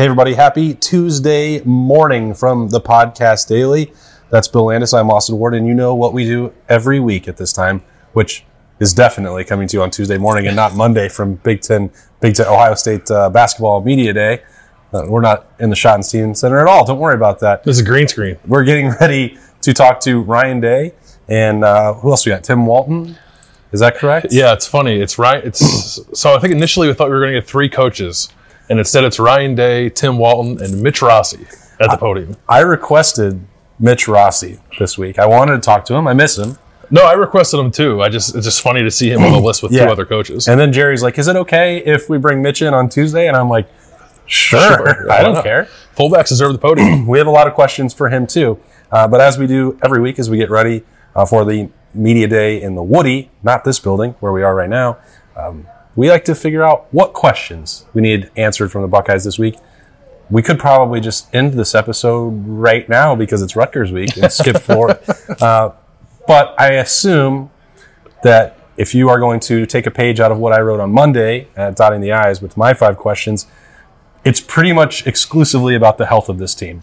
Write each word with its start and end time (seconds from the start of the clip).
Hey, 0.00 0.06
everybody. 0.06 0.32
Happy 0.32 0.72
Tuesday 0.72 1.62
morning 1.62 2.32
from 2.32 2.70
the 2.70 2.80
Podcast 2.80 3.48
Daily. 3.48 3.92
That's 4.30 4.48
Bill 4.48 4.64
Landis. 4.64 4.94
I'm 4.94 5.10
Austin 5.10 5.36
Ward, 5.36 5.54
and 5.54 5.66
you 5.66 5.74
know 5.74 5.94
what 5.94 6.14
we 6.14 6.24
do 6.24 6.54
every 6.70 6.98
week 6.98 7.28
at 7.28 7.36
this 7.36 7.52
time, 7.52 7.82
which 8.14 8.46
is 8.78 8.94
definitely 8.94 9.44
coming 9.44 9.68
to 9.68 9.76
you 9.76 9.82
on 9.82 9.90
Tuesday 9.90 10.16
morning 10.16 10.46
and 10.46 10.56
not 10.56 10.74
Monday 10.74 11.10
from 11.10 11.34
Big 11.34 11.60
Ten, 11.60 11.90
Big 12.22 12.34
Ten 12.34 12.46
Ohio 12.46 12.72
State 12.76 13.10
uh, 13.10 13.28
Basketball 13.28 13.82
Media 13.82 14.14
Day. 14.14 14.42
Uh, 14.90 15.04
we're 15.06 15.20
not 15.20 15.52
in 15.58 15.68
the 15.68 15.76
Schottenstein 15.76 16.34
Center 16.34 16.58
at 16.60 16.66
all. 16.66 16.86
Don't 16.86 16.98
worry 16.98 17.14
about 17.14 17.40
that. 17.40 17.64
This 17.64 17.76
is 17.76 17.82
a 17.82 17.84
green 17.84 18.08
screen. 18.08 18.38
We're 18.46 18.64
getting 18.64 18.92
ready 19.02 19.36
to 19.60 19.74
talk 19.74 20.00
to 20.00 20.22
Ryan 20.22 20.60
Day 20.60 20.94
and 21.28 21.62
uh, 21.62 21.92
who 21.92 22.08
else 22.08 22.24
we 22.24 22.32
got? 22.32 22.42
Tim 22.42 22.64
Walton. 22.64 23.18
Is 23.70 23.80
that 23.80 23.98
correct? 23.98 24.28
Yeah, 24.30 24.54
it's 24.54 24.66
funny. 24.66 24.98
It's 24.98 25.18
right. 25.18 25.44
It's 25.44 26.00
so 26.18 26.34
I 26.34 26.40
think 26.40 26.54
initially 26.54 26.88
we 26.88 26.94
thought 26.94 27.08
we 27.08 27.16
were 27.16 27.20
going 27.20 27.34
to 27.34 27.40
get 27.42 27.46
three 27.46 27.68
coaches, 27.68 28.30
and 28.70 28.78
instead 28.78 29.04
it's 29.04 29.18
Ryan 29.18 29.54
Day, 29.54 29.90
Tim 29.90 30.16
Walton, 30.16 30.62
and 30.62 30.80
Mitch 30.82 31.02
Rossi 31.02 31.44
at 31.80 31.90
the 31.90 31.96
podium. 31.98 32.36
I 32.48 32.60
requested 32.60 33.44
Mitch 33.78 34.08
Rossi 34.08 34.58
this 34.78 34.96
week. 34.96 35.18
I 35.18 35.26
wanted 35.26 35.52
to 35.54 35.60
talk 35.60 35.84
to 35.86 35.94
him. 35.94 36.06
I 36.06 36.14
miss 36.14 36.38
him. 36.38 36.56
No, 36.90 37.02
I 37.02 37.12
requested 37.12 37.60
him 37.60 37.70
too. 37.70 38.02
I 38.02 38.08
just 38.08 38.34
it's 38.34 38.46
just 38.46 38.62
funny 38.62 38.82
to 38.82 38.90
see 38.90 39.10
him 39.10 39.22
on 39.22 39.32
the 39.32 39.38
list 39.48 39.62
with 39.62 39.72
Yeah. 39.72 39.84
two 39.86 39.92
other 39.92 40.04
coaches. 40.06 40.48
And 40.48 40.58
then 40.58 40.72
Jerry's 40.72 41.02
like, 41.02 41.18
"Is 41.18 41.28
it 41.28 41.36
okay 41.36 41.78
if 41.78 42.08
we 42.08 42.18
bring 42.18 42.42
Mitch 42.42 42.62
in 42.62 42.72
on 42.74 42.88
Tuesday?" 42.88 43.28
And 43.28 43.36
I'm 43.36 43.48
like, 43.48 43.68
"Sure, 44.26 44.60
Sure. 44.60 45.02
I 45.12 45.16
Why 45.18 45.22
don't 45.22 45.34
not? 45.34 45.44
care." 45.44 45.68
Fullbacks 45.96 46.28
deserve 46.28 46.52
the 46.52 46.58
podium. 46.58 47.06
We 47.12 47.18
have 47.18 47.26
a 47.26 47.30
lot 47.32 47.46
of 47.46 47.54
questions 47.54 47.92
for 47.94 48.08
him 48.08 48.26
too. 48.26 48.58
Uh, 48.90 49.06
but 49.06 49.20
as 49.20 49.38
we 49.38 49.46
do 49.46 49.78
every 49.84 50.00
week, 50.00 50.18
as 50.18 50.28
we 50.30 50.36
get 50.38 50.50
ready 50.50 50.82
uh, 51.14 51.24
for 51.26 51.44
the 51.44 51.68
media 51.94 52.26
day 52.28 52.60
in 52.60 52.74
the 52.74 52.82
Woody, 52.82 53.30
not 53.42 53.64
this 53.64 53.78
building 53.78 54.14
where 54.20 54.32
we 54.32 54.42
are 54.42 54.54
right 54.54 54.68
now, 54.70 54.98
um, 55.36 55.66
we 55.96 56.10
like 56.10 56.24
to 56.24 56.34
figure 56.34 56.62
out 56.62 56.86
what 56.92 57.12
questions 57.12 57.84
we 57.92 58.02
need 58.02 58.30
answered 58.36 58.70
from 58.70 58.82
the 58.82 58.88
Buckeyes 58.88 59.24
this 59.24 59.38
week. 59.38 59.56
We 60.30 60.42
could 60.42 60.58
probably 60.58 61.00
just 61.00 61.32
end 61.34 61.54
this 61.54 61.74
episode 61.74 62.46
right 62.46 62.88
now 62.88 63.16
because 63.16 63.42
it's 63.42 63.56
Rutgers 63.56 63.90
week 63.90 64.16
and 64.16 64.30
skip 64.32 64.58
forward. 64.62 65.00
Uh, 65.40 65.70
but 66.26 66.54
I 66.58 66.72
assume 66.74 67.50
that 68.22 68.56
if 68.76 68.94
you 68.94 69.08
are 69.08 69.18
going 69.18 69.40
to 69.40 69.66
take 69.66 69.86
a 69.86 69.90
page 69.90 70.20
out 70.20 70.30
of 70.30 70.38
what 70.38 70.52
I 70.52 70.60
wrote 70.60 70.80
on 70.80 70.92
Monday 70.92 71.48
at 71.56 71.76
Dotting 71.76 72.00
the 72.00 72.12
I's 72.12 72.40
with 72.40 72.56
my 72.56 72.72
five 72.72 72.96
questions, 72.96 73.46
it's 74.24 74.40
pretty 74.40 74.72
much 74.72 75.06
exclusively 75.06 75.74
about 75.74 75.98
the 75.98 76.06
health 76.06 76.28
of 76.28 76.38
this 76.38 76.54
team. 76.54 76.80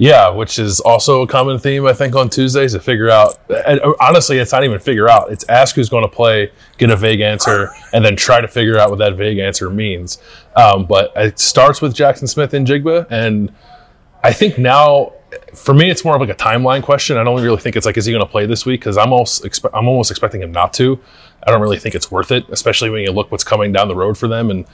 Yeah, 0.00 0.30
which 0.30 0.60
is 0.60 0.78
also 0.78 1.22
a 1.22 1.26
common 1.26 1.58
theme 1.58 1.84
I 1.84 1.92
think 1.92 2.14
on 2.14 2.30
Tuesdays 2.30 2.72
to 2.72 2.80
figure 2.80 3.10
out. 3.10 3.36
And 3.66 3.80
honestly, 4.00 4.38
it's 4.38 4.52
not 4.52 4.62
even 4.62 4.78
figure 4.78 5.08
out. 5.08 5.32
It's 5.32 5.44
ask 5.48 5.74
who's 5.74 5.88
going 5.88 6.04
to 6.04 6.08
play, 6.08 6.52
get 6.78 6.90
a 6.90 6.96
vague 6.96 7.20
answer, 7.20 7.70
and 7.92 8.04
then 8.04 8.14
try 8.14 8.40
to 8.40 8.46
figure 8.46 8.78
out 8.78 8.90
what 8.90 9.00
that 9.00 9.16
vague 9.16 9.38
answer 9.38 9.68
means. 9.70 10.18
Um, 10.54 10.86
but 10.86 11.12
it 11.16 11.40
starts 11.40 11.82
with 11.82 11.94
Jaxon 11.94 12.28
Smith-Njigba, 12.28 13.08
and 13.10 13.52
I 14.22 14.32
think 14.32 14.56
now, 14.56 15.14
for 15.54 15.74
me, 15.74 15.90
it's 15.90 16.04
more 16.04 16.14
of 16.14 16.20
like 16.20 16.30
a 16.30 16.34
timeline 16.34 16.82
question. 16.82 17.16
I 17.16 17.24
don't 17.24 17.42
really 17.42 17.60
think 17.60 17.74
it's 17.74 17.84
like, 17.84 17.96
is 17.96 18.06
he 18.06 18.12
going 18.12 18.24
to 18.24 18.30
play 18.30 18.46
this 18.46 18.64
week? 18.64 18.80
Because 18.80 18.96
I'm 18.96 19.12
almost 19.12 19.42
expe- 19.42 19.70
I'm 19.74 19.88
almost 19.88 20.10
expecting 20.12 20.42
him 20.42 20.52
not 20.52 20.72
to. 20.74 20.98
I 21.44 21.50
don't 21.50 21.60
really 21.60 21.78
think 21.78 21.94
it's 21.94 22.10
worth 22.10 22.30
it, 22.30 22.48
especially 22.50 22.90
when 22.90 23.02
you 23.02 23.10
look 23.10 23.30
what's 23.30 23.44
coming 23.44 23.72
down 23.72 23.88
the 23.88 23.96
road 23.96 24.16
for 24.16 24.28
them 24.28 24.50
and 24.50 24.64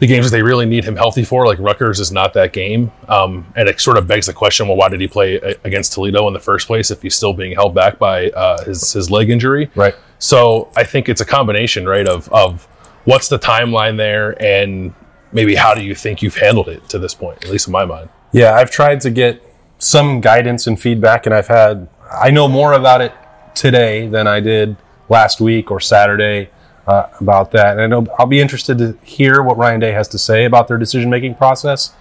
the 0.00 0.06
games 0.06 0.30
that 0.30 0.36
they 0.36 0.42
really 0.42 0.66
need 0.66 0.84
him 0.84 0.96
healthy 0.96 1.24
for. 1.24 1.46
Like 1.46 1.58
Rutgers 1.58 2.00
is 2.00 2.10
not 2.10 2.32
that 2.34 2.52
game, 2.52 2.90
um, 3.08 3.50
and 3.54 3.68
it 3.68 3.80
sort 3.80 3.96
of 3.96 4.06
begs 4.06 4.26
the 4.26 4.32
question: 4.32 4.66
Well, 4.66 4.76
why 4.76 4.88
did 4.88 5.00
he 5.00 5.06
play 5.06 5.36
against 5.64 5.92
Toledo 5.92 6.26
in 6.26 6.32
the 6.32 6.40
first 6.40 6.66
place 6.66 6.90
if 6.90 7.02
he's 7.02 7.14
still 7.14 7.34
being 7.34 7.54
held 7.54 7.74
back 7.74 7.98
by 7.98 8.30
uh, 8.30 8.64
his 8.64 8.92
his 8.92 9.10
leg 9.10 9.30
injury? 9.30 9.70
Right. 9.74 9.94
So 10.18 10.70
I 10.76 10.84
think 10.84 11.08
it's 11.08 11.20
a 11.20 11.26
combination, 11.26 11.86
right, 11.86 12.08
of 12.08 12.28
of 12.30 12.66
what's 13.04 13.28
the 13.28 13.38
timeline 13.38 13.96
there, 13.96 14.42
and 14.42 14.94
maybe 15.32 15.54
how 15.54 15.74
do 15.74 15.82
you 15.82 15.94
think 15.94 16.22
you've 16.22 16.36
handled 16.36 16.68
it 16.68 16.88
to 16.88 16.98
this 16.98 17.14
point, 17.14 17.44
at 17.44 17.50
least 17.50 17.68
in 17.68 17.72
my 17.72 17.84
mind. 17.84 18.08
Yeah, 18.32 18.54
I've 18.54 18.70
tried 18.70 19.00
to 19.02 19.10
get 19.10 19.42
some 19.78 20.20
guidance 20.20 20.66
and 20.66 20.80
feedback, 20.80 21.26
and 21.26 21.34
I've 21.34 21.48
had, 21.48 21.88
I 22.10 22.30
know 22.30 22.48
more 22.48 22.72
about 22.72 23.00
it 23.00 23.12
today 23.54 24.06
than 24.06 24.26
I 24.26 24.40
did 24.40 24.76
last 25.08 25.40
week 25.40 25.70
or 25.70 25.80
Saturday 25.80 26.50
uh, 26.90 27.08
about 27.20 27.52
that. 27.52 27.72
And 27.72 27.80
I 27.80 27.86
know 27.86 28.06
I'll 28.18 28.26
be 28.26 28.40
interested 28.40 28.78
to 28.78 28.98
hear 29.04 29.42
what 29.42 29.56
Ryan 29.56 29.78
Day 29.78 29.92
has 29.92 30.08
to 30.08 30.18
say 30.18 30.44
about 30.44 30.66
their 30.66 30.76
decision 30.76 31.08
making 31.08 31.36
process. 31.36 31.94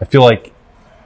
I 0.00 0.04
feel 0.04 0.22
like 0.22 0.52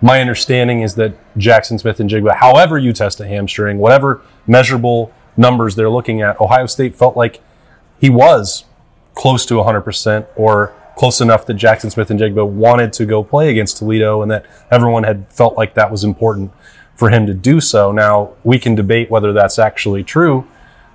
my 0.01 0.21
understanding 0.21 0.81
is 0.81 0.95
that 0.95 1.13
Jaxon 1.37 1.79
Smith-Njigba, 1.79 2.37
however 2.37 2.79
you 2.79 2.93
test 2.95 3.21
a 3.21 3.27
hamstring, 3.27 3.79
whatever 3.79 4.23
measurable 4.47 5.13
numbers 5.37 5.77
they're 5.77 5.91
looking 5.91 6.23
at, 6.23 6.41
Ohio 6.41 6.67
State 6.67 6.95
felt 6.97 7.17
like 7.17 7.43
he 8.01 8.09
was 8.09 8.65
close 9.15 9.45
to 9.47 9.55
100% 9.55 10.27
or 10.35 10.75
close 10.97 11.21
enough 11.21 11.45
that 11.45 11.59
Jaxon 11.59 11.91
Smith-Njigba 11.93 12.49
wanted 12.49 12.93
to 12.95 13.05
go 13.05 13.23
play 13.23 13.51
against 13.51 13.77
Toledo 13.77 14.23
and 14.23 14.31
that 14.31 14.47
everyone 14.71 15.05
had 15.05 15.31
felt 15.31 15.57
like 15.57 15.75
that 15.75 15.91
was 15.91 16.05
important 16.05 16.53
for 16.95 17.11
him 17.11 17.27
to 17.27 17.35
do 17.35 17.61
so. 17.61 17.93
Now, 17.93 18.33
we 18.45 18.59
can 18.59 18.75
debate 18.75 19.11
whether 19.11 19.35
that's 19.35 19.59
actually 19.59 20.05
true 20.05 20.47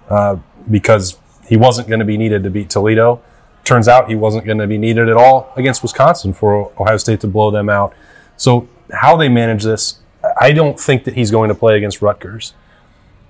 uh, 0.09 0.38
because 0.69 1.19
he 1.47 1.57
wasn't 1.57 1.88
going 1.88 2.00
to 2.00 2.06
be 2.06 2.18
needed 2.18 2.44
to 2.44 2.50
beat 2.50 2.69
Toledo. 2.69 3.22
Turns 3.63 3.88
out 3.88 4.09
he 4.09 4.16
wasn't 4.16 4.46
going 4.46 4.57
to 4.57 4.68
be 4.68 4.78
needed 4.78 5.07
at 5.09 5.18
all 5.18 5.53
against 5.56 5.81
Wisconsin 5.84 6.34
for 6.34 6.72
Ohio 6.79 6.97
State 6.97 7.19
to 7.22 7.28
blow 7.28 7.52
them 7.52 7.69
out. 7.69 7.94
So, 8.38 8.68
how 8.91 9.16
they 9.16 9.29
manage 9.29 9.63
this, 9.63 10.00
I 10.40 10.52
don't 10.52 10.79
think 10.79 11.03
that 11.06 11.13
he's 11.13 11.31
going 11.31 11.50
to 11.50 11.56
play 11.56 11.78
against 11.78 12.02
Rutgers. 12.02 12.53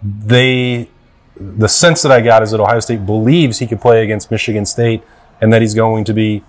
They 0.01 0.89
the 1.41 1.67
sense 1.67 2.01
that 2.03 2.11
I 2.11 2.21
got 2.21 2.43
is 2.43 2.51
that 2.51 2.59
Ohio 2.59 2.79
State 2.79 3.05
believes 3.05 3.59
he 3.59 3.67
could 3.67 3.81
play 3.81 4.03
against 4.03 4.29
Michigan 4.29 4.65
State 4.65 5.01
and 5.39 5.51
that 5.51 5.61
he's 5.61 5.73
going 5.73 6.03
to 6.05 6.13
be 6.13 6.43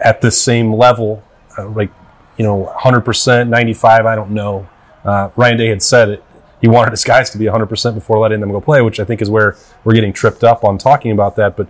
at 0.00 0.20
the 0.20 0.30
same 0.30 0.74
level, 0.74 1.22
uh, 1.56 1.68
like, 1.68 1.90
you 2.36 2.44
know, 2.44 2.72
100%, 2.76 3.48
95, 3.48 4.06
I 4.06 4.14
don't 4.14 4.32
know. 4.32 4.68
Uh, 5.04 5.30
Ryan 5.36 5.56
Day 5.56 5.68
had 5.68 5.82
said 5.82 6.08
it. 6.10 6.24
He 6.66 6.68
wanted 6.68 6.90
his 6.90 7.04
guys 7.04 7.30
to 7.30 7.38
be 7.38 7.44
100% 7.44 7.94
before 7.94 8.18
letting 8.18 8.40
them 8.40 8.50
go 8.50 8.60
play, 8.60 8.82
which 8.82 8.98
I 8.98 9.04
think 9.04 9.22
is 9.22 9.30
where 9.30 9.56
we're 9.84 9.94
getting 9.94 10.12
tripped 10.12 10.42
up 10.42 10.64
on 10.64 10.78
talking 10.78 11.12
about 11.12 11.36
that. 11.36 11.56
But 11.56 11.68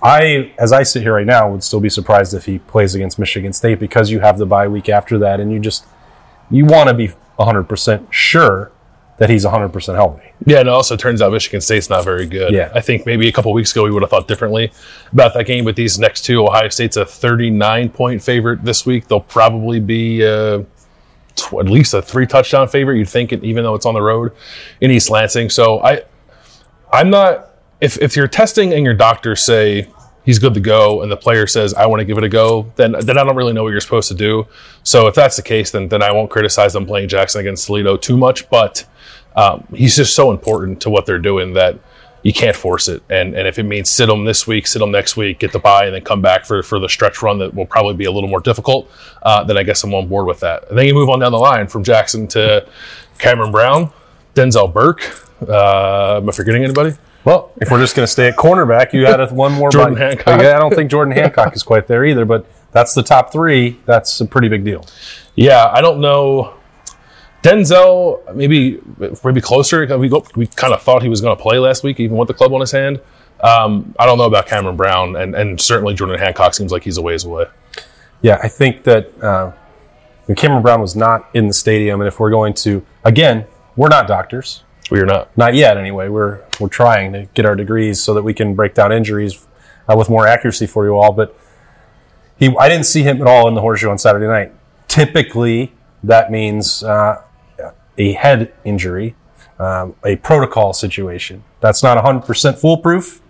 I, 0.00 0.52
as 0.60 0.72
I 0.72 0.84
sit 0.84 1.02
here 1.02 1.14
right 1.14 1.26
now, 1.26 1.50
would 1.50 1.64
still 1.64 1.80
be 1.80 1.88
surprised 1.88 2.32
if 2.32 2.44
he 2.44 2.60
plays 2.60 2.94
against 2.94 3.18
Michigan 3.18 3.52
State 3.52 3.80
because 3.80 4.12
you 4.12 4.20
have 4.20 4.38
the 4.38 4.46
bye 4.46 4.68
week 4.68 4.88
after 4.88 5.18
that 5.18 5.40
and 5.40 5.50
you 5.50 5.58
just, 5.58 5.86
you 6.52 6.64
want 6.64 6.88
to 6.88 6.94
be 6.94 7.10
100% 7.36 8.12
sure 8.12 8.70
that 9.16 9.28
he's 9.28 9.44
100% 9.44 9.94
healthy. 9.96 10.30
Yeah, 10.46 10.60
and 10.60 10.68
it 10.68 10.72
also 10.72 10.96
turns 10.96 11.20
out 11.20 11.32
Michigan 11.32 11.60
State's 11.60 11.90
not 11.90 12.04
very 12.04 12.26
good. 12.26 12.52
Yeah. 12.52 12.70
I 12.76 12.80
think 12.80 13.04
maybe 13.06 13.26
a 13.26 13.32
couple 13.32 13.52
weeks 13.52 13.72
ago 13.72 13.82
we 13.82 13.90
would 13.90 14.04
have 14.04 14.10
thought 14.10 14.28
differently 14.28 14.70
about 15.10 15.34
that 15.34 15.46
game, 15.46 15.64
but 15.64 15.74
these 15.74 15.98
next 15.98 16.24
two, 16.24 16.44
Ohio 16.46 16.68
State's 16.68 16.96
a 16.96 17.04
39 17.04 17.88
point 17.88 18.22
favorite 18.22 18.64
this 18.64 18.86
week. 18.86 19.08
They'll 19.08 19.18
probably 19.18 19.80
be 19.80 20.24
uh, 20.24 20.62
tw- 21.36 21.54
at 21.54 21.66
least 21.66 21.94
a 21.94 22.02
three 22.02 22.26
touchdown 22.26 22.68
favorite. 22.68 22.98
You'd 22.98 23.08
think, 23.08 23.32
even 23.32 23.64
though 23.64 23.74
it's 23.74 23.86
on 23.86 23.94
the 23.94 24.02
road 24.02 24.32
in 24.80 24.90
East 24.90 25.10
Lansing. 25.10 25.50
So 25.50 25.80
I, 25.80 26.02
I'm 26.92 27.10
not. 27.10 27.48
If 27.80 28.00
if 28.00 28.14
you're 28.14 28.28
testing 28.28 28.72
and 28.74 28.84
your 28.84 28.94
doctors 28.94 29.42
say 29.42 29.88
he's 30.24 30.38
good 30.38 30.54
to 30.54 30.60
go, 30.60 31.02
and 31.02 31.10
the 31.10 31.16
player 31.16 31.46
says 31.46 31.74
I 31.74 31.86
want 31.86 32.00
to 32.00 32.04
give 32.04 32.16
it 32.18 32.24
a 32.24 32.28
go, 32.28 32.70
then 32.76 32.92
then 32.92 33.18
I 33.18 33.24
don't 33.24 33.34
really 33.34 33.52
know 33.52 33.64
what 33.64 33.70
you're 33.70 33.80
supposed 33.80 34.08
to 34.08 34.14
do. 34.14 34.46
So 34.84 35.08
if 35.08 35.14
that's 35.14 35.36
the 35.36 35.42
case, 35.42 35.70
then 35.72 35.88
then 35.88 36.02
I 36.02 36.12
won't 36.12 36.30
criticize 36.30 36.72
them 36.72 36.86
playing 36.86 37.08
Jaxon 37.08 37.40
against 37.40 37.66
Toledo 37.66 37.96
too 37.96 38.16
much. 38.16 38.48
But 38.50 38.84
um, 39.34 39.66
he's 39.74 39.96
just 39.96 40.14
so 40.14 40.30
important 40.30 40.80
to 40.82 40.90
what 40.90 41.06
they're 41.06 41.18
doing 41.18 41.54
that 41.54 41.78
you 42.22 42.32
can't 42.32 42.56
force 42.56 42.88
it. 42.88 43.02
And 43.10 43.34
and 43.34 43.46
if 43.46 43.58
it 43.58 43.64
means 43.64 43.90
sit 43.90 44.08
him 44.08 44.24
this 44.24 44.46
week, 44.46 44.66
sit 44.66 44.82
him 44.82 44.90
next 44.90 45.16
week, 45.16 45.38
get 45.38 45.52
the 45.52 45.58
bye, 45.58 45.86
and 45.86 45.94
then 45.94 46.02
come 46.02 46.22
back 46.22 46.44
for 46.44 46.62
for 46.62 46.78
the 46.78 46.88
stretch 46.88 47.22
run 47.22 47.38
that 47.38 47.54
will 47.54 47.66
probably 47.66 47.94
be 47.94 48.04
a 48.04 48.12
little 48.12 48.28
more 48.28 48.40
difficult, 48.40 48.90
uh, 49.22 49.44
then 49.44 49.56
I 49.56 49.62
guess 49.62 49.82
I'm 49.84 49.94
on 49.94 50.08
board 50.08 50.26
with 50.26 50.40
that. 50.40 50.68
And 50.68 50.78
then 50.78 50.86
you 50.86 50.94
move 50.94 51.08
on 51.08 51.18
down 51.18 51.32
the 51.32 51.38
line 51.38 51.68
from 51.68 51.84
Jaxon 51.84 52.28
to 52.30 52.66
Cameron 53.18 53.50
Brown, 53.52 53.90
Denzel 54.34 54.72
Burke. 54.72 55.02
Uh, 55.46 56.18
am 56.18 56.28
I 56.28 56.32
forgetting 56.32 56.64
anybody? 56.64 56.96
Well, 57.24 57.52
if 57.60 57.70
we're 57.70 57.78
just 57.78 57.94
going 57.94 58.04
to 58.04 58.10
stay 58.10 58.28
at 58.28 58.36
cornerback, 58.36 58.92
you 58.92 59.06
had 59.06 59.30
one 59.30 59.52
more. 59.52 59.70
Jordan 59.70 59.94
bite. 59.94 60.00
Hancock. 60.00 60.40
Yeah, 60.40 60.56
I 60.56 60.58
don't 60.58 60.74
think 60.74 60.90
Jordan 60.90 61.14
Hancock 61.14 61.54
is 61.54 61.62
quite 61.62 61.86
there 61.86 62.04
either, 62.04 62.24
but 62.24 62.46
that's 62.72 62.94
the 62.94 63.02
top 63.02 63.32
three. 63.32 63.78
That's 63.84 64.20
a 64.20 64.26
pretty 64.26 64.48
big 64.48 64.64
deal. 64.64 64.84
Yeah, 65.36 65.70
I 65.72 65.80
don't 65.80 66.00
know. 66.00 66.54
Denzel, 67.42 68.34
maybe 68.34 68.80
maybe 69.24 69.40
closer. 69.40 69.98
We 69.98 70.08
go, 70.08 70.24
we 70.36 70.46
kind 70.46 70.72
of 70.72 70.82
thought 70.82 71.02
he 71.02 71.08
was 71.08 71.20
going 71.20 71.36
to 71.36 71.42
play 71.42 71.58
last 71.58 71.82
week, 71.82 71.98
even 71.98 72.16
with 72.16 72.28
the 72.28 72.34
club 72.34 72.52
on 72.52 72.60
his 72.60 72.70
hand. 72.70 73.00
Um, 73.40 73.94
I 73.98 74.06
don't 74.06 74.18
know 74.18 74.24
about 74.26 74.46
Cameron 74.46 74.76
Brown, 74.76 75.16
and 75.16 75.34
and 75.34 75.60
certainly 75.60 75.94
Jordan 75.94 76.18
Hancock 76.18 76.54
seems 76.54 76.70
like 76.70 76.84
he's 76.84 76.96
a 76.98 77.02
ways 77.02 77.24
away. 77.24 77.46
Yeah, 78.20 78.38
I 78.40 78.46
think 78.46 78.84
that 78.84 79.20
uh, 79.20 79.52
Cameron 80.36 80.62
Brown 80.62 80.80
was 80.80 80.94
not 80.94 81.28
in 81.34 81.48
the 81.48 81.52
stadium, 81.52 82.00
and 82.00 82.06
if 82.06 82.20
we're 82.20 82.30
going 82.30 82.54
to, 82.54 82.86
again, 83.04 83.46
we're 83.74 83.88
not 83.88 84.06
doctors, 84.06 84.62
We 84.92 85.00
are 85.00 85.06
not. 85.06 85.36
not 85.36 85.54
yet 85.54 85.76
anyway. 85.76 86.08
We're 86.08 86.44
we're 86.60 86.68
trying 86.68 87.12
to 87.14 87.26
get 87.34 87.44
our 87.44 87.56
degrees 87.56 88.00
so 88.00 88.14
that 88.14 88.22
we 88.22 88.32
can 88.34 88.54
break 88.54 88.74
down 88.74 88.92
injuries 88.92 89.44
uh, 89.88 89.96
with 89.96 90.08
more 90.08 90.28
accuracy 90.28 90.68
for 90.68 90.84
you 90.86 90.96
all. 90.96 91.10
But 91.12 91.36
he, 92.38 92.54
I 92.56 92.68
didn't 92.68 92.86
see 92.86 93.02
him 93.02 93.20
at 93.20 93.26
all 93.26 93.48
in 93.48 93.54
the 93.54 93.60
horseshoe 93.60 93.90
on 93.90 93.98
Saturday 93.98 94.28
night. 94.28 94.52
Typically, 94.86 95.72
that 96.04 96.30
means 96.30 96.84
uh, 96.84 97.20
a 97.98 98.12
head 98.12 98.52
injury, 98.64 99.14
um, 99.58 99.94
a 100.04 100.16
protocol 100.16 100.72
situation. 100.72 101.44
That's 101.60 101.82
not 101.82 102.02
100% 102.02 102.58
foolproof. 102.58 103.20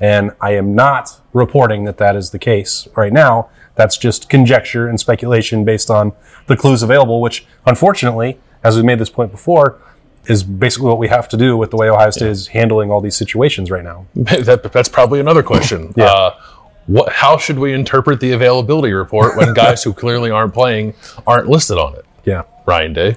And 0.00 0.32
I 0.40 0.54
am 0.54 0.74
not 0.74 1.20
reporting 1.34 1.84
that 1.84 1.98
that 1.98 2.16
is 2.16 2.30
the 2.30 2.38
case 2.38 2.88
right 2.96 3.12
now. 3.12 3.50
That's 3.74 3.98
just 3.98 4.30
conjecture 4.30 4.88
and 4.88 4.98
speculation 4.98 5.64
based 5.64 5.90
on 5.90 6.12
the 6.46 6.56
clues 6.56 6.82
available, 6.82 7.20
which 7.20 7.44
unfortunately, 7.66 8.38
as 8.64 8.76
we 8.76 8.82
made 8.82 8.98
this 8.98 9.10
point 9.10 9.30
before, 9.30 9.78
is 10.26 10.42
basically 10.42 10.88
what 10.88 10.98
we 10.98 11.08
have 11.08 11.28
to 11.28 11.36
do 11.36 11.56
with 11.56 11.70
the 11.70 11.76
way 11.76 11.88
Ohio 11.88 12.10
State 12.10 12.28
is 12.28 12.48
handling 12.48 12.90
all 12.90 13.00
these 13.00 13.16
situations 13.16 13.70
right 13.70 13.84
now. 13.84 14.06
that, 14.14 14.70
that's 14.72 14.88
probably 14.88 15.20
another 15.20 15.42
question. 15.42 15.92
Yeah. 15.96 16.04
Uh, 16.04 16.40
what, 16.86 17.12
how 17.12 17.36
should 17.36 17.58
we 17.58 17.72
interpret 17.72 18.20
the 18.20 18.32
availability 18.32 18.92
report 18.92 19.36
when 19.36 19.54
guys 19.54 19.82
who 19.82 19.92
clearly 19.92 20.30
aren't 20.30 20.54
playing 20.54 20.94
aren't 21.26 21.48
listed 21.48 21.78
on 21.78 21.94
it? 21.94 22.04
Yeah. 22.24 22.42
Ryan 22.66 22.92
Day, 22.92 23.16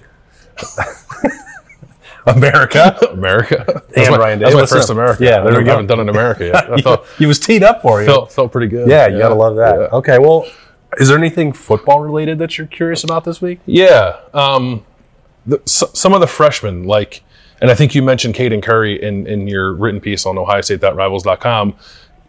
America. 2.26 2.98
America, 3.12 3.64
That's 3.68 3.98
And 4.08 4.12
my, 4.12 4.18
Ryan. 4.18 4.40
That's 4.40 4.56
my 4.56 4.66
first 4.66 4.90
up. 4.90 4.96
America. 4.96 5.24
Yeah, 5.24 5.42
there 5.42 5.54
I 5.56 5.58
we 5.58 5.64
go. 5.66 5.72
haven't 5.72 5.88
done 5.88 6.00
an 6.00 6.08
America 6.10 6.46
yet. 6.46 6.72
I 6.72 6.78
thought 6.82 7.06
he 7.18 7.26
was 7.26 7.38
teed 7.40 7.64
up 7.64 7.82
for 7.82 8.00
you. 8.02 8.06
felt 8.08 8.32
felt 8.32 8.52
pretty 8.52 8.68
good. 8.68 8.88
yeah, 8.88 9.08
you 9.08 9.18
gotta 9.20 9.36
love 9.36 9.58
that. 9.58 9.76
Yeah. 9.78 9.98
Okay, 9.98 10.20
well, 10.20 10.46
is 10.98 11.10
there 11.10 11.18
anything 11.18 11.52
football 11.52 12.00
related 12.00 12.40
that 12.40 12.58
you're 12.58 12.68
curious 12.68 13.04
about 13.04 13.26
this 13.26 13.42
week? 13.42 13.60
Yeah. 13.66 14.18
Um, 14.34 14.86
the, 15.46 15.60
s- 15.68 15.84
some 15.94 16.14
of 16.14 16.22
the 16.22 16.28
freshmen, 16.28 16.84
like, 16.86 17.24
and 17.60 17.70
I 17.70 17.76
think 17.76 17.94
you 17.94 18.02
mentioned 18.02 18.36
Caden 18.36 18.64
Curry 18.64 19.02
in, 19.04 19.28
in 19.28 19.48
your 19.48 19.74
written 19.74 20.00
piece 20.00 20.26
on 20.26 20.36
OhioState.Rivals.com. 20.36 21.76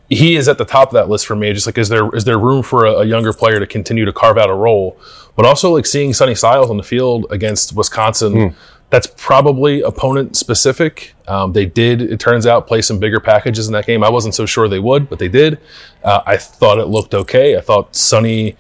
He 0.09 0.37
is 0.37 0.49
at 0.49 0.59
the 0.59 0.65
top 0.65 0.89
of 0.89 0.95
that 0.95 1.09
list 1.09 1.27
for 1.27 1.35
me. 1.35 1.53
Just 1.53 1.67
like, 1.67 1.79
is 1.79 1.89
there 1.89 2.15
is 2.15 2.25
there 2.25 2.39
room 2.39 2.63
for 2.63 2.85
a, 2.87 2.93
a 3.01 3.05
younger 3.05 3.33
player 3.33 3.59
to 3.59 3.67
continue 3.67 4.05
to 4.05 4.13
carve 4.13 4.39
out 4.39 4.51
a 4.51 4.55
role? 4.55 4.99
But 5.37 5.47
also, 5.47 5.73
like 5.73 5.87
seeing 5.87 6.13
Sonny 6.13 6.35
Styles 6.35 6.71
on 6.71 6.77
the 6.77 6.83
field 6.83 7.27
against 7.31 7.75
Wisconsin, 7.75 8.55
that's 8.91 9.09
probably 9.17 9.81
opponent 9.83 10.37
specific. 10.37 11.15
Um, 11.27 11.53
they 11.53 11.67
did, 11.67 12.01
it 12.03 12.21
turns 12.21 12.47
out, 12.47 12.69
play 12.69 12.83
some 12.83 12.99
bigger 13.01 13.19
packages 13.19 13.67
in 13.67 13.73
that 13.73 13.87
game. 13.87 14.05
I 14.05 14.11
wasn't 14.11 14.35
so 14.35 14.47
sure 14.47 14.69
they 14.69 14.79
would, 14.79 15.09
but 15.09 15.19
they 15.19 15.27
did. 15.29 15.59
Uh, 16.05 16.21
I 16.27 16.37
thought 16.37 16.79
it 16.79 16.87
looked 16.87 17.15
okay. 17.15 17.57
I 17.57 17.61
thought 17.61 17.97
Sonny 17.97 18.57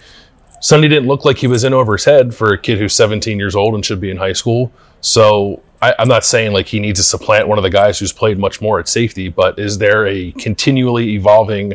Sonny 0.61 0.89
didn't 0.89 1.07
look 1.07 1.27
like 1.27 1.37
he 1.37 1.47
was 1.47 1.63
in 1.63 1.75
over 1.75 1.93
his 1.93 2.07
head 2.07 2.35
for 2.35 2.55
a 2.55 2.59
kid 2.59 2.79
who's 2.79 2.95
17 2.95 3.39
years 3.39 3.55
old 3.55 3.75
and 3.75 3.85
should 3.85 4.01
be 4.01 4.11
in 4.11 4.17
high 4.17 4.33
school. 4.33 4.73
So 5.03 5.63
I, 5.85 5.95
I'm 5.99 6.09
not 6.09 6.25
saying 6.25 6.53
like 6.53 6.67
he 6.67 6.81
needs 6.81 6.99
to 6.99 7.05
supplant 7.05 7.47
one 7.47 7.59
of 7.59 7.63
the 7.63 7.71
guys 7.71 7.99
who's 7.99 8.13
played 8.13 8.39
much 8.39 8.63
more 8.63 8.81
at 8.81 8.89
safety, 8.89 9.29
but 9.29 9.59
is 9.59 9.77
there 9.77 10.07
a 10.07 10.33
continually 10.33 11.11
evolving 11.11 11.75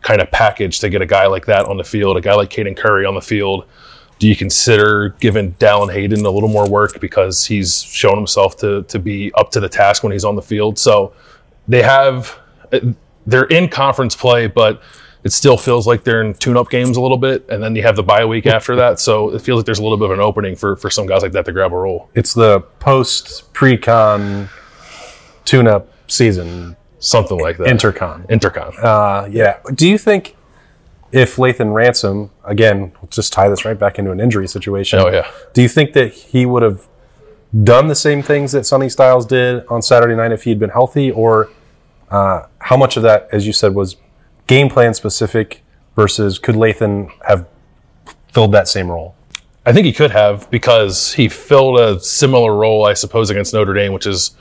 kind 0.00 0.22
of 0.22 0.30
package 0.30 0.80
to 0.80 0.88
get 0.88 1.02
a 1.02 1.06
guy 1.06 1.26
like 1.26 1.44
that 1.44 1.66
on 1.66 1.76
the 1.76 1.84
field, 1.84 2.16
a 2.16 2.22
guy 2.22 2.34
like 2.34 2.48
Caden 2.48 2.74
Curry 2.74 3.04
on 3.04 3.14
the 3.14 3.20
field? 3.20 3.66
Do 4.18 4.26
you 4.26 4.34
consider 4.34 5.10
giving 5.20 5.52
Dallan 5.54 5.92
Hayden 5.92 6.24
a 6.24 6.30
little 6.30 6.48
more 6.48 6.68
work 6.68 7.00
because 7.00 7.44
he's 7.44 7.82
shown 7.82 8.16
himself 8.16 8.56
to 8.58 8.82
to 8.84 8.98
be 8.98 9.30
up 9.34 9.50
to 9.52 9.60
the 9.60 9.68
task 9.68 10.02
when 10.02 10.12
he's 10.12 10.24
on 10.24 10.36
the 10.36 10.42
field? 10.42 10.78
So 10.78 11.12
they 11.68 11.82
have 11.82 12.38
uh, 12.72 12.80
they're 13.26 13.44
in 13.44 13.68
conference 13.68 14.16
play, 14.16 14.46
but 14.46 14.80
it 15.22 15.32
still 15.32 15.56
feels 15.58 15.86
like 15.86 16.02
they're 16.04 16.22
in 16.22 16.32
tune-up 16.34 16.70
games 16.70 16.96
a 16.96 17.00
little 17.00 17.18
bit, 17.18 17.46
and 17.50 17.62
then 17.62 17.76
you 17.76 17.82
have 17.82 17.96
the 17.96 18.02
bye 18.02 18.24
week 18.24 18.46
after 18.46 18.76
that. 18.76 18.98
So 19.00 19.34
it 19.34 19.42
feels 19.42 19.58
like 19.58 19.66
there's 19.66 19.78
a 19.78 19.82
little 19.82 19.98
bit 19.98 20.06
of 20.06 20.12
an 20.12 20.20
opening 20.20 20.56
for 20.56 20.76
for 20.76 20.88
some 20.90 21.06
guys 21.06 21.22
like 21.22 21.32
that 21.32 21.44
to 21.46 21.52
grab 21.52 21.72
a 21.72 21.76
role, 21.76 22.08
It's 22.14 22.32
the 22.34 22.60
post 22.78 23.52
pre-con 23.52 24.48
tune-up 25.44 25.88
season, 26.08 26.76
something 26.98 27.38
like 27.38 27.56
that. 27.58 27.66
intercon. 27.66 28.26
Intercon. 28.28 28.72
Uh, 28.82 29.26
yeah. 29.30 29.58
Do 29.74 29.88
you 29.88 29.98
think 29.98 30.36
if 31.12 31.36
Lathan 31.36 31.74
Ransom 31.74 32.30
again, 32.44 32.92
let's 33.02 33.16
just 33.16 33.32
tie 33.32 33.48
this 33.48 33.64
right 33.64 33.78
back 33.78 33.98
into 33.98 34.10
an 34.12 34.20
injury 34.20 34.46
situation? 34.48 34.98
oh 35.00 35.08
yeah. 35.08 35.30
Do 35.52 35.62
you 35.62 35.68
think 35.68 35.92
that 35.94 36.12
he 36.12 36.46
would 36.46 36.62
have 36.62 36.86
done 37.64 37.88
the 37.88 37.94
same 37.96 38.22
things 38.22 38.52
that 38.52 38.64
Sonny 38.64 38.88
Styles 38.88 39.26
did 39.26 39.66
on 39.66 39.82
Saturday 39.82 40.14
night 40.14 40.30
if 40.32 40.44
he'd 40.44 40.58
been 40.60 40.70
healthy, 40.70 41.10
or 41.10 41.50
uh, 42.10 42.46
how 42.58 42.76
much 42.76 42.96
of 42.96 43.02
that, 43.02 43.28
as 43.32 43.44
you 43.46 43.52
said, 43.52 43.74
was 43.74 43.96
game 44.50 44.68
plan 44.68 44.92
specific 44.92 45.62
versus 45.94 46.40
could 46.40 46.56
Lathan 46.56 47.08
have 47.28 47.46
filled 48.32 48.50
that 48.52 48.66
same 48.66 48.90
role? 48.90 49.14
I 49.64 49.72
think 49.72 49.86
he 49.86 49.92
could 49.92 50.10
have 50.10 50.50
because 50.50 51.12
he 51.12 51.28
filled 51.28 51.78
a 51.78 52.00
similar 52.00 52.56
role, 52.56 52.84
I 52.84 52.94
suppose, 52.94 53.30
against 53.30 53.54
Notre 53.54 53.72
Dame, 53.72 53.92
which 53.92 54.06
is 54.06 54.32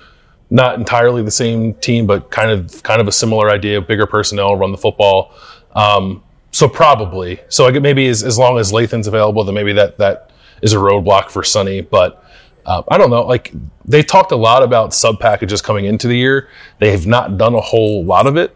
not 0.50 0.80
entirely 0.80 1.22
the 1.22 1.30
same 1.30 1.76
team, 1.76 2.08
but 2.08 2.32
kind 2.32 2.50
of 2.50 2.82
kind 2.82 3.00
of 3.00 3.08
a 3.08 3.12
similar 3.12 3.52
idea, 3.52 3.80
bigger 3.82 4.08
personnel, 4.08 4.56
run 4.56 4.72
the 4.72 4.80
football. 4.80 5.32
Um, 5.76 6.24
so 6.52 6.68
probably, 6.68 7.40
so 7.50 7.68
I 7.68 7.78
maybe 7.78 8.08
as, 8.08 8.24
as 8.24 8.40
long 8.40 8.58
as 8.58 8.72
Lathan's 8.72 9.06
available, 9.06 9.44
then 9.44 9.54
maybe 9.54 9.74
that 9.74 10.00
that 10.00 10.32
is 10.64 10.74
a 10.74 10.78
roadblock 10.78 11.30
for 11.30 11.44
Sonny. 11.44 11.82
But 11.82 12.24
uh, 12.66 12.82
I 12.88 12.98
don't 12.98 13.12
know. 13.12 13.28
Like 13.28 13.54
they 13.86 14.02
talked 14.02 14.32
a 14.32 14.36
lot 14.36 14.64
about 14.64 14.96
sub 14.96 15.20
packages 15.20 15.62
coming 15.62 15.86
into 15.86 16.08
the 16.08 16.18
year. 16.18 16.50
They 16.80 16.90
have 16.90 17.06
not 17.06 17.38
done 17.38 17.54
a 17.54 17.62
whole 17.62 18.04
lot 18.04 18.26
of 18.26 18.38
it, 18.38 18.56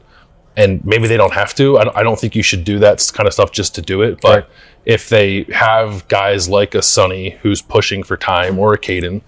and 0.56 0.84
maybe 0.86 1.08
they 1.08 1.18
don't 1.18 1.34
have 1.34 1.54
to. 1.56 1.78
I 1.80 1.84
don't, 1.86 1.98
I 1.98 2.04
don't 2.04 2.20
think 2.20 2.36
you 2.36 2.44
should 2.44 2.64
do 2.64 2.80
that 2.80 3.10
kind 3.14 3.28
of 3.28 3.34
stuff 3.34 3.52
just 3.52 3.76
to 3.76 3.82
do 3.82 4.02
it. 4.02 4.22
But 4.22 4.30
Right. 4.44 4.46
if 4.86 5.10
they 5.10 5.44
have 5.54 6.08
guys 6.08 6.48
like 6.50 6.76
a 6.76 6.82
Sonny 6.82 7.32
who's 7.42 7.62
pushing 7.62 8.04
for 8.04 8.18
time 8.18 8.60
or 8.60 8.74
a 8.74 8.78
Caden, 8.78 9.22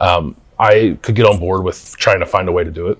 um, 0.00 0.36
I 0.58 0.98
could 1.02 1.14
get 1.14 1.26
on 1.26 1.38
board 1.38 1.64
with 1.64 1.96
trying 1.98 2.20
to 2.20 2.26
find 2.26 2.48
a 2.48 2.52
way 2.52 2.64
to 2.64 2.70
do 2.70 2.88
it. 2.88 2.98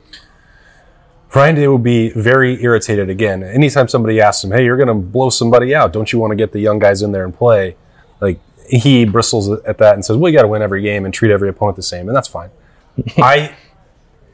Ryan 1.35 1.55
Day 1.55 1.67
would 1.69 1.83
be 1.83 2.11
very 2.11 2.63
irritated 2.63 3.09
again. 3.09 3.43
Anytime 3.43 3.89
somebody 3.89 4.21
asks 4.21 4.45
him, 4.45 4.51
"Hey, 4.53 4.65
you're 4.65 4.77
going 4.77 4.89
to 4.89 4.95
blow 4.95 5.31
somebody 5.31 5.75
out. 5.75 5.93
Don't 5.93 6.13
you 6.13 6.19
want 6.19 6.31
to 6.33 6.37
get 6.37 6.53
the 6.53 6.61
young 6.61 6.79
guys 6.79 7.01
in 7.03 7.13
there 7.13 7.25
and 7.25 7.35
play?" 7.35 7.75
Like 8.21 8.39
he 8.69 9.05
bristles 9.07 9.51
at 9.51 9.79
that 9.79 9.95
and 9.95 10.05
says, 10.05 10.17
"Well, 10.19 10.31
you 10.31 10.37
got 10.37 10.43
to 10.43 10.49
win 10.49 10.61
every 10.61 10.83
game 10.83 11.05
and 11.07 11.15
treat 11.15 11.31
every 11.33 11.49
opponent 11.49 11.77
the 11.77 11.83
same, 11.83 12.07
and 12.09 12.15
that's 12.17 12.29
fine." 12.29 12.51
I 13.17 13.55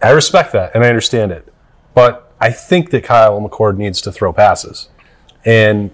I 0.03 0.11
respect 0.11 0.53
that 0.53 0.73
and 0.75 0.85
I 0.85 0.89
understand 0.89 1.31
it, 1.31 1.47
but 1.95 2.28
I 2.41 2.51
think 2.51 2.91
that 2.91 3.05
Kyle 3.05 3.41
McCord 3.41 3.77
needs 3.77 4.01
to 4.03 4.13
throw 4.13 4.33
passes, 4.33 4.89
and 5.45 5.91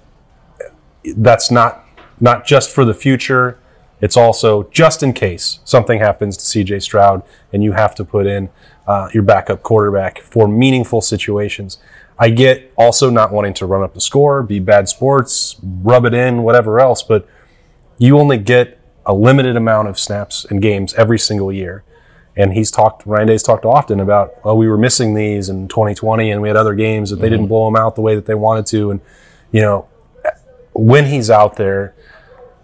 that's 1.17 1.51
not 1.51 1.85
not 2.21 2.47
just 2.47 2.71
for 2.71 2.85
the 2.85 2.95
future. 2.95 3.59
It's 4.01 4.17
also 4.17 4.65
just 4.65 5.03
in 5.03 5.15
case 5.15 5.61
something 5.65 5.99
happens 5.99 6.37
to 6.37 6.45
C.J. 6.45 6.81
Stroud 6.81 7.23
and 7.53 7.65
you 7.65 7.73
have 7.73 7.95
to 7.95 8.05
put 8.05 8.27
in 8.27 8.51
uh, 8.87 9.09
your 9.15 9.23
backup 9.23 9.63
quarterback 9.63 10.21
for 10.21 10.47
meaningful 10.47 11.01
situations. 11.01 11.79
I 12.19 12.29
get 12.31 12.71
also 12.77 13.09
not 13.09 13.33
wanting 13.33 13.55
to 13.55 13.67
run 13.67 13.83
up 13.83 13.95
the 13.95 14.01
score, 14.01 14.43
be 14.43 14.59
bad 14.59 14.89
sports, 14.89 15.57
rub 15.63 16.05
it 16.05 16.13
in, 16.13 16.43
whatever 16.43 16.81
else, 16.81 17.03
but 17.03 17.27
you 17.97 18.19
only 18.19 18.37
get 18.37 18.79
a 19.07 19.15
limited 19.15 19.57
amount 19.57 19.89
of 19.89 19.99
snaps 19.99 20.45
and 20.45 20.61
games 20.61 20.93
every 20.95 21.19
single 21.19 21.53
year. 21.53 21.83
And 22.37 22.53
he's 22.53 22.71
talked, 22.71 23.07
Ryan 23.07 23.29
Day's 23.29 23.43
talked 23.43 23.65
often 23.65 24.01
about, 24.01 24.35
oh, 24.43 24.55
we 24.57 24.69
were 24.69 24.79
missing 24.79 25.15
these 25.15 25.49
in 25.49 25.69
2020 25.69 26.31
and 26.31 26.43
we 26.43 26.49
had 26.49 26.57
other 26.57 26.75
games 26.75 27.11
that 27.11 27.17
they 27.21 27.31
didn't 27.31 27.47
blow 27.47 27.67
them 27.67 27.77
out 27.77 27.95
the 27.95 28.01
way 28.01 28.17
that 28.17 28.27
they 28.27 28.35
wanted 28.35 28.67
to. 28.67 28.91
And, 28.91 29.01
you 29.53 29.61
know, 29.61 29.87
when 30.73 31.07
he's 31.07 31.31
out 31.31 31.57
there, 31.57 31.95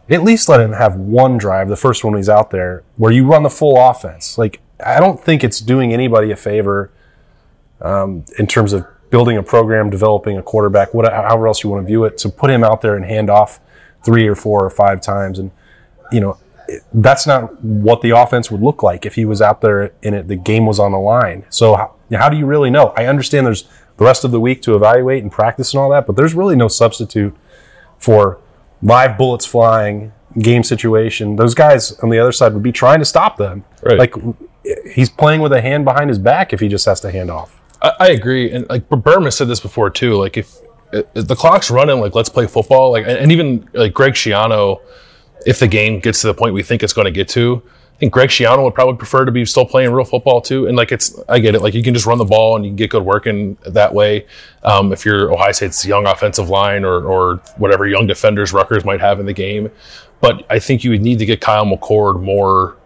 at 0.09 0.25
least 0.25 0.49
let 0.49 0.61
him 0.61 0.73
have 0.73 0.97
one 0.97 1.39
drive, 1.39 1.69
the 1.69 1.77
first 1.77 2.03
one 2.03 2.17
he's 2.17 2.29
out 2.29 2.51
there, 2.51 2.83
where 2.97 3.13
you 3.13 3.25
run 3.25 3.45
the 3.45 3.51
full 3.51 3.77
offense. 3.79 4.37
Like, 4.37 4.61
I 4.85 4.99
don't 4.99 5.21
think 5.21 5.45
it's 5.45 5.61
doing 5.61 5.93
anybody 5.93 6.33
a 6.33 6.37
favor 6.37 6.91
um, 7.81 8.25
in 8.39 8.49
terms 8.49 8.73
of 8.73 8.85
building 9.11 9.37
a 9.37 9.43
program, 9.43 9.89
developing 9.89 10.37
a 10.37 10.43
quarterback, 10.43 10.95
whatever, 10.95 11.15
however 11.15 11.47
else 11.47 11.63
you 11.63 11.71
want 11.71 11.83
to 11.83 11.87
view 11.87 12.05
it, 12.05 12.19
to 12.19 12.29
put 12.29 12.51
him 12.51 12.65
out 12.65 12.81
there 12.81 12.97
and 12.97 13.05
hand 13.05 13.31
off 13.31 13.61
three 14.05 14.27
or 14.27 14.35
four 14.35 14.65
or 14.65 14.71
five 14.71 15.01
times. 15.01 15.39
And, 15.39 15.53
you 16.11 16.21
know, 16.21 16.39
that's 16.93 17.27
not 17.27 17.63
what 17.63 18.03
the 18.03 18.11
offense 18.11 18.51
would 18.51 18.63
look 18.63 18.83
like 18.83 19.07
if 19.07 19.15
he 19.15 19.25
was 19.25 19.43
out 19.43 19.61
there 19.61 19.93
and 20.03 20.15
it, 20.15 20.29
the 20.29 20.37
game 20.37 20.67
was 20.67 20.79
on 20.79 20.93
the 20.93 20.99
line. 20.99 21.45
So, 21.51 21.75
how, 21.75 21.95
how 22.13 22.29
do 22.29 22.37
you 22.37 22.47
really 22.47 22.71
know? 22.71 22.93
I 22.97 23.07
understand 23.07 23.47
there's 23.47 23.65
the 23.97 24.05
rest 24.05 24.25
of 24.25 24.31
the 24.31 24.41
week 24.41 24.63
to 24.63 24.75
evaluate 24.75 25.23
and 25.23 25.31
practice 25.31 25.73
and 25.73 25.81
all 25.81 25.91
that, 25.91 26.07
but 26.07 26.17
there's 26.17 26.35
really 26.35 26.57
no 26.57 26.69
substitute 26.69 27.37
for 27.99 28.39
live 28.83 29.19
bullets 29.19 29.47
flying, 29.47 30.13
game 30.39 30.63
situation. 30.63 31.37
Those 31.37 31.55
guys 31.55 31.93
on 32.01 32.11
the 32.11 32.19
other 32.19 32.33
side 32.33 32.55
would 32.55 32.63
be 32.63 32.73
trying 32.73 32.99
to 33.01 33.05
stop 33.05 33.37
them. 33.37 33.65
Right. 33.83 33.99
Like 33.99 34.15
he's 34.93 35.11
playing 35.11 35.41
with 35.41 35.53
a 35.53 35.61
hand 35.61 35.85
behind 35.85 36.09
his 36.09 36.19
back 36.19 36.53
if 36.53 36.61
he 36.61 36.69
just 36.69 36.87
has 36.87 37.01
to 37.01 37.11
hand 37.11 37.31
off. 37.31 37.61
I, 37.83 37.93
I 38.01 38.09
agree, 38.09 38.51
and 38.53 38.69
like 38.69 38.89
Burma 38.89 39.31
said 39.31 39.49
this 39.49 39.61
before 39.61 39.91
too. 39.91 40.15
Like 40.15 40.37
if, 40.37 40.55
if 40.93 41.27
the 41.27 41.37
clock's 41.37 41.71
running, 41.71 42.01
like 42.01 42.15
let's 42.15 42.29
play 42.29 42.47
football. 42.47 42.93
Like 42.93 43.07
and 43.07 43.19
and 43.19 43.33
even 43.33 43.69
like 43.73 43.95
Greg 43.95 44.15
Schiano, 44.15 44.81
if 45.47 45.59
the 45.59 45.69
game 45.69 46.01
gets 46.01 46.21
to 46.23 46.27
the 46.27 46.35
point 46.35 46.55
we 46.55 46.63
think 46.63 46.83
it's 46.83 46.93
going 46.93 47.07
to 47.07 47.11
get 47.11 47.29
to, 47.31 47.63
I 47.67 47.99
think 48.01 48.13
Greg 48.13 48.31
Schiano 48.31 48.65
would 48.65 48.75
probably 48.75 48.97
prefer 48.97 49.27
to 49.27 49.33
be 49.33 49.45
still 49.45 49.67
playing 49.67 49.93
real 49.93 50.07
football 50.07 50.41
too. 50.41 50.67
And 50.67 50.77
like 50.77 50.91
it's, 50.91 51.19
I 51.29 51.39
get 51.39 51.55
it. 51.55 51.61
Like 51.61 51.75
you 51.75 51.83
can 51.83 51.93
just 51.93 52.07
run 52.07 52.17
the 52.17 52.25
ball 52.25 52.57
and 52.57 52.65
you 52.65 52.71
can 52.71 52.77
get 52.77 52.91
good 52.91 53.05
working 53.05 53.59
that 53.67 53.93
way. 53.93 54.27
Um, 54.63 54.93
if 54.93 55.05
you're 55.05 55.31
Ohio 55.31 55.53
State's 55.53 55.85
young 55.85 56.07
offensive 56.07 56.49
line 56.49 56.85
or 56.85 57.05
or 57.05 57.37
whatever 57.59 57.87
young 57.87 58.07
defenders 58.07 58.53
Rutgers 58.53 58.87
might 58.87 59.01
have 59.01 59.21
in 59.21 59.27
the 59.27 59.35
game, 59.35 59.71
but 60.23 60.47
I 60.49 60.59
think 60.59 60.83
you 60.83 60.91
would 60.91 61.03
need 61.03 61.19
to 61.19 61.27
get 61.27 61.41
Kyle 61.41 61.67
McCord 61.67 62.23
more 62.23 62.77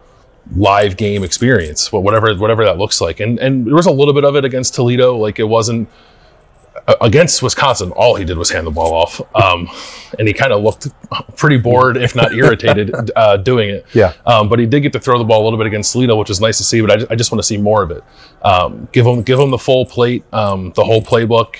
live 0.55 0.97
game 0.97 1.23
experience, 1.23 1.91
whatever 1.91 2.35
whatever 2.35 2.65
that 2.65 2.77
looks 2.77 2.99
like. 3.01 3.21
And 3.21 3.39
and 3.39 3.65
there 3.65 3.75
was 3.75 3.87
a 3.87 3.91
little 3.91 4.13
bit 4.13 4.25
of 4.25 4.35
it 4.35 4.45
against 4.45 4.75
Toledo. 4.75 5.15
Like 5.15 5.39
it 5.39 5.45
wasn't 5.45 5.87
against 7.01 7.41
Wisconsin. 7.41 7.91
All 7.91 8.15
he 8.15 8.25
did 8.25 8.37
was 8.37 8.51
hand 8.51 8.67
the 8.67 8.71
ball 8.71 8.93
off, 8.93 9.21
um, 9.35 9.67
and 10.19 10.27
he 10.27 10.33
kind 10.33 10.53
of 10.53 10.61
looked 10.63 10.87
pretty 11.35 11.57
bored, 11.57 11.97
if 11.97 12.15
not 12.15 12.33
irritated, 12.33 12.93
uh, 13.15 13.37
doing 13.37 13.69
it. 13.69 13.85
Yeah. 13.93 14.13
Um, 14.25 14.49
but 14.49 14.59
he 14.59 14.65
did 14.65 14.81
get 14.81 14.93
to 14.93 14.99
throw 14.99 15.17
the 15.17 15.23
ball 15.23 15.41
a 15.41 15.45
little 15.45 15.57
bit 15.57 15.67
against 15.67 15.91
Toledo, 15.93 16.15
which 16.15 16.29
was 16.29 16.39
nice 16.39 16.57
to 16.57 16.63
see. 16.63 16.81
But 16.81 16.91
I 16.91 16.95
just, 16.97 17.11
I 17.11 17.15
just 17.15 17.31
want 17.31 17.39
to 17.39 17.47
see 17.47 17.57
more 17.57 17.81
of 17.83 17.91
it. 17.91 18.03
Um, 18.43 18.87
give 18.91 19.05
him 19.05 19.23
give 19.23 19.39
him 19.39 19.51
the 19.51 19.57
full 19.57 19.85
plate, 19.85 20.23
um, 20.31 20.71
the 20.75 20.83
whole 20.83 21.01
playbook. 21.01 21.57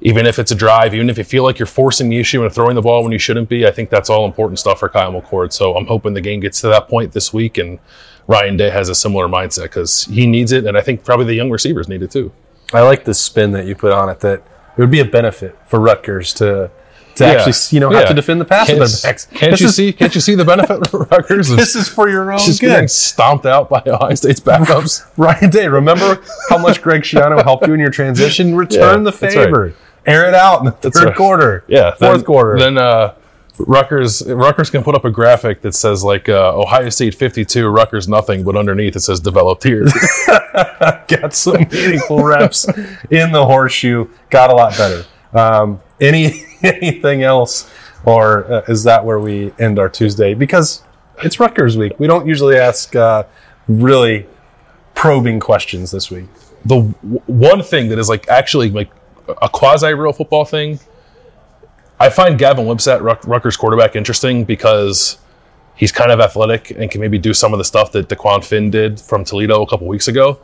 even 0.00 0.26
if 0.26 0.38
it's 0.38 0.50
a 0.50 0.54
drive, 0.54 0.94
even 0.94 1.08
if 1.08 1.16
you 1.18 1.24
feel 1.24 1.44
like 1.44 1.58
you're 1.58 1.66
forcing 1.66 2.08
the 2.08 2.18
issue 2.18 2.42
and 2.42 2.52
throwing 2.52 2.74
the 2.74 2.82
ball 2.82 3.02
when 3.02 3.12
you 3.12 3.18
shouldn't 3.18 3.48
be, 3.48 3.66
I 3.66 3.70
think 3.70 3.88
that's 3.90 4.10
all 4.10 4.24
important 4.24 4.58
stuff 4.58 4.80
for 4.80 4.88
Kyle 4.88 5.12
McCord. 5.12 5.52
So 5.52 5.76
I'm 5.76 5.86
hoping 5.86 6.14
the 6.14 6.20
game 6.20 6.40
gets 6.40 6.60
to 6.62 6.68
that 6.68 6.88
point 6.88 7.12
this 7.12 7.32
week 7.32 7.58
and 7.58 7.78
Ryan 8.26 8.56
Day 8.56 8.70
has 8.70 8.88
a 8.88 8.94
similar 8.94 9.28
mindset 9.28 9.64
because 9.64 10.04
he 10.06 10.26
needs 10.26 10.52
it. 10.52 10.66
And 10.66 10.76
I 10.76 10.80
think 10.80 11.04
probably 11.04 11.26
the 11.26 11.34
young 11.34 11.50
receivers 11.50 11.88
need 11.88 12.02
it 12.02 12.10
too. 12.10 12.32
I 12.72 12.82
like 12.82 13.04
the 13.04 13.14
spin 13.14 13.52
that 13.52 13.66
you 13.66 13.74
put 13.74 13.92
on 13.92 14.08
it 14.08 14.20
that 14.20 14.42
it 14.76 14.80
would 14.80 14.90
be 14.90 15.00
a 15.00 15.04
benefit 15.04 15.56
for 15.64 15.78
Rutgers 15.80 16.32
to 16.34 16.70
to 17.16 17.24
Yeah. 17.24 17.32
actually 17.32 17.52
you 17.76 17.80
know 17.80 17.90
have 17.90 18.02
Yeah. 18.02 18.08
to 18.08 18.14
defend 18.14 18.40
the 18.40 18.46
pass 18.46 18.68
Can't, 18.68 18.78
their 18.78 18.88
backs. 19.02 19.26
can't 19.34 19.50
This 19.52 19.60
you 19.60 19.66
is- 19.66 19.76
see? 19.76 19.92
Can't 19.92 20.14
you 20.14 20.20
see 20.22 20.34
the 20.34 20.44
benefit 20.46 20.82
of 20.94 20.94
Rutgers? 21.10 21.48
This 21.50 21.76
is 21.76 21.86
for 21.88 22.08
your 22.08 22.32
own 22.32 22.38
just 22.38 22.60
good. 22.60 22.68
getting 22.68 22.88
stomped 22.88 23.44
out 23.44 23.68
by 23.68 23.82
Ohio 23.86 24.14
State's 24.14 24.40
backups. 24.40 25.04
Ryan 25.18 25.50
Day, 25.50 25.68
remember 25.68 26.22
how 26.48 26.56
much 26.58 26.80
Greg 26.80 27.02
Schiano 27.02 27.42
helped 27.44 27.66
you 27.66 27.74
in 27.74 27.80
your 27.80 27.90
transition? 27.90 28.54
Return 28.54 29.00
Yeah, 29.00 29.04
the 29.04 29.12
favor. 29.12 29.74
Air 30.06 30.26
it 30.26 30.34
out 30.34 30.60
in 30.60 30.64
the 30.64 30.72
third 30.72 31.04
right. 31.04 31.14
quarter. 31.14 31.64
Yeah, 31.68 31.90
Fourth 31.94 31.98
then, 31.98 32.24
quarter. 32.24 32.58
Then 32.58 32.78
uh, 32.78 33.12
Rutgers 33.58 34.26
Rutgers 34.26 34.70
can 34.70 34.82
put 34.82 34.94
up 34.94 35.04
a 35.04 35.10
graphic 35.10 35.60
that 35.62 35.74
says 35.74 36.02
like 36.02 36.28
uh, 36.28 36.58
Ohio 36.58 36.88
State 36.88 37.14
52, 37.14 37.68
Rutgers 37.68 38.08
nothing, 38.08 38.44
but 38.44 38.56
underneath 38.56 38.96
it 38.96 39.00
says 39.00 39.20
developed 39.20 39.62
here. 39.64 39.84
got 41.06 41.34
some 41.34 41.66
meaningful 41.70 42.22
reps 42.24 42.66
in 43.10 43.30
the 43.32 43.44
horseshoe. 43.44 44.08
Got 44.30 44.50
a 44.50 44.54
lot 44.54 44.76
better. 44.76 45.04
Um, 45.34 45.80
any 46.00 46.44
anything 46.62 47.22
else, 47.22 47.70
or 48.04 48.50
uh, 48.50 48.62
is 48.68 48.84
that 48.84 49.04
where 49.04 49.18
we 49.20 49.52
end 49.58 49.78
our 49.78 49.88
Tuesday? 49.88 50.34
Because 50.34 50.82
it's 51.22 51.38
Rutgers 51.38 51.76
week. 51.76 51.98
We 51.98 52.06
don't 52.06 52.26
usually 52.26 52.56
ask 52.56 52.96
uh, 52.96 53.24
really 53.68 54.26
probing 54.94 55.40
questions 55.40 55.90
this 55.90 56.10
week. 56.10 56.24
the 56.64 56.76
w- 57.02 57.20
one 57.26 57.62
thing 57.62 57.88
that 57.90 57.98
is 57.98 58.08
like 58.08 58.28
actually 58.28 58.70
like 58.70 58.90
a 59.40 59.48
quasi 59.48 59.92
real 59.92 60.12
football 60.12 60.44
thing. 60.44 60.80
I 62.02 62.10
find 62.10 62.36
Gavin 62.36 62.66
Wimsatt, 62.66 63.00
Rut- 63.00 63.24
Rutgers 63.24 63.56
quarterback, 63.56 63.94
interesting 63.94 64.42
because 64.42 65.18
he's 65.76 65.92
kind 65.92 66.10
of 66.10 66.18
athletic 66.18 66.72
and 66.72 66.90
can 66.90 67.00
maybe 67.00 67.16
do 67.16 67.32
some 67.32 67.52
of 67.54 67.58
the 67.58 67.64
stuff 67.64 67.92
that 67.92 68.08
Dequan 68.08 68.44
Finn 68.44 68.70
did 68.70 69.00
from 69.00 69.22
Toledo 69.22 69.62
a 69.62 69.68
couple 69.68 69.86
weeks 69.86 70.08
ago. 70.08 70.40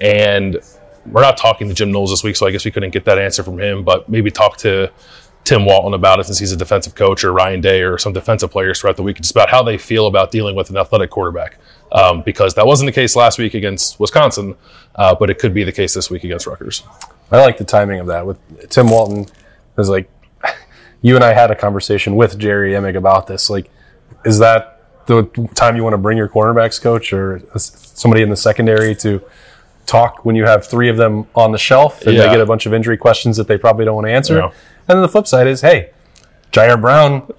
And 0.00 0.58
we're 1.06 1.22
not 1.22 1.36
talking 1.36 1.68
to 1.68 1.74
Jim 1.74 1.92
Knowles 1.92 2.10
this 2.10 2.24
week, 2.24 2.34
so 2.34 2.48
I 2.48 2.50
guess 2.50 2.64
we 2.64 2.72
couldn't 2.72 2.90
get 2.90 3.04
that 3.04 3.16
answer 3.16 3.44
from 3.44 3.60
him. 3.60 3.84
But 3.84 4.08
maybe 4.08 4.32
talk 4.32 4.56
to 4.56 4.90
Tim 5.44 5.64
Walton 5.64 5.94
about 5.94 6.18
it 6.18 6.24
since 6.24 6.40
he's 6.40 6.50
a 6.50 6.56
defensive 6.56 6.96
coach, 6.96 7.22
or 7.22 7.32
Ryan 7.32 7.60
Day, 7.60 7.82
or 7.82 7.96
some 7.96 8.12
defensive 8.12 8.50
players 8.50 8.80
throughout 8.80 8.96
the 8.96 9.04
week, 9.04 9.18
just 9.18 9.30
about 9.30 9.50
how 9.50 9.62
they 9.62 9.78
feel 9.78 10.08
about 10.08 10.32
dealing 10.32 10.56
with 10.56 10.68
an 10.68 10.76
athletic 10.76 11.10
quarterback. 11.10 11.58
Um, 11.92 12.22
because 12.22 12.54
that 12.54 12.66
wasn't 12.66 12.88
the 12.88 12.92
case 12.92 13.14
last 13.14 13.38
week 13.38 13.54
against 13.54 14.00
Wisconsin, 14.00 14.56
uh, 14.96 15.14
but 15.14 15.30
it 15.30 15.38
could 15.38 15.54
be 15.54 15.62
the 15.62 15.70
case 15.70 15.94
this 15.94 16.10
week 16.10 16.24
against 16.24 16.48
Rutgers. 16.48 16.82
I 17.30 17.40
like 17.40 17.56
the 17.56 17.64
timing 17.64 18.00
of 18.00 18.08
that. 18.08 18.26
With 18.26 18.68
Tim 18.68 18.90
Walton, 18.90 19.26
was 19.76 19.88
like, 19.88 20.10
you 21.02 21.14
and 21.14 21.24
I 21.24 21.32
had 21.32 21.50
a 21.50 21.54
conversation 21.54 22.16
with 22.16 22.38
Jerry 22.38 22.72
Emig 22.72 22.96
about 22.96 23.26
this. 23.26 23.48
Like, 23.50 23.70
is 24.24 24.38
that 24.40 24.82
the 25.06 25.24
time 25.54 25.76
you 25.76 25.82
want 25.84 25.94
to 25.94 25.98
bring 25.98 26.18
your 26.18 26.28
cornerbacks 26.28 26.80
coach 26.80 27.12
or 27.12 27.40
somebody 27.56 28.22
in 28.22 28.28
the 28.30 28.36
secondary 28.36 28.94
to 28.96 29.22
talk 29.86 30.24
when 30.24 30.36
you 30.36 30.44
have 30.44 30.66
three 30.66 30.88
of 30.90 30.96
them 30.98 31.26
on 31.34 31.50
the 31.52 31.56
shelf 31.58 32.02
and 32.02 32.18
they 32.18 32.26
get 32.26 32.40
a 32.40 32.46
bunch 32.46 32.66
of 32.66 32.74
injury 32.74 32.96
questions 32.98 33.36
that 33.38 33.46
they 33.48 33.56
probably 33.56 33.84
don't 33.84 33.94
want 33.94 34.06
to 34.06 34.12
answer? 34.12 34.36
Yeah. 34.36 34.46
And 34.46 34.96
then 34.96 35.02
the 35.02 35.08
flip 35.08 35.26
side 35.26 35.46
is, 35.46 35.60
hey, 35.62 35.90
Jair 36.52 36.78
Brown, 36.80 37.30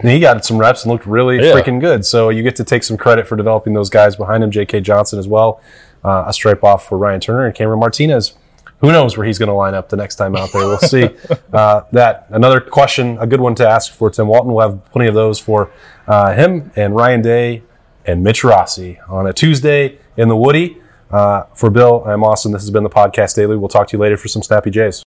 he 0.00 0.20
got 0.20 0.44
some 0.44 0.58
reps 0.58 0.84
and 0.84 0.92
looked 0.92 1.06
really 1.06 1.36
Yeah. 1.36 1.52
freaking 1.52 1.80
good. 1.80 2.04
So 2.06 2.28
you 2.30 2.42
get 2.42 2.56
to 2.56 2.64
take 2.64 2.82
some 2.82 2.96
credit 2.96 3.26
for 3.26 3.36
developing 3.36 3.74
those 3.74 3.90
guys 3.90 4.16
behind 4.16 4.42
him. 4.44 4.50
J.K. 4.50 4.80
Johnson 4.80 5.18
as 5.18 5.26
well, 5.28 5.60
uh, 6.04 6.24
a 6.26 6.32
stripe 6.32 6.62
off 6.64 6.86
for 6.88 6.96
Ryan 6.96 7.20
Turner 7.20 7.46
and 7.46 7.54
Cameron 7.54 7.80
Martinez. 7.80 8.34
Who 8.80 8.92
knows 8.92 9.16
where 9.16 9.26
he's 9.26 9.38
going 9.38 9.48
to 9.48 9.54
line 9.54 9.74
up 9.74 9.88
the 9.88 9.96
next 9.96 10.16
time 10.16 10.36
out 10.36 10.52
there? 10.52 10.66
We'll 10.66 10.78
see. 10.78 11.08
uh, 11.52 11.82
that 11.92 12.26
another 12.30 12.60
question, 12.60 13.18
a 13.18 13.26
good 13.26 13.40
one 13.40 13.54
to 13.56 13.68
ask 13.68 13.92
for 13.92 14.10
Tim 14.10 14.28
Walton. 14.28 14.52
We'll 14.52 14.68
have 14.68 14.84
plenty 14.90 15.08
of 15.08 15.14
those 15.14 15.38
for 15.38 15.70
uh, 16.06 16.34
him 16.34 16.70
and 16.76 16.94
Ryan 16.94 17.22
Day 17.22 17.62
and 18.04 18.22
Mitch 18.22 18.44
Rossi 18.44 18.98
on 19.08 19.26
a 19.26 19.32
Tuesday 19.32 19.98
in 20.16 20.28
the 20.28 20.36
Woody. 20.36 20.80
Uh, 21.10 21.44
for 21.54 21.70
Bill, 21.70 22.02
I'm 22.04 22.24
Austin. 22.24 22.52
This 22.52 22.62
has 22.62 22.70
been 22.70 22.82
the 22.82 22.90
podcast 22.90 23.36
daily. 23.36 23.56
We'll 23.56 23.68
talk 23.68 23.88
to 23.88 23.96
you 23.96 24.00
later 24.00 24.16
for 24.16 24.28
some 24.28 24.42
Snappy 24.42 24.70
Jays. 24.70 25.04